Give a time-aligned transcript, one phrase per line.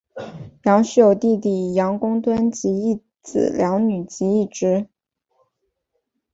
[0.63, 4.87] 杨氏有弟弟杨圣敦及一子两女及一侄。